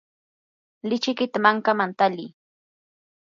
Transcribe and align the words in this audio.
lichikita 0.89 1.37
mankaman 1.43 1.91
tali. 1.99 2.25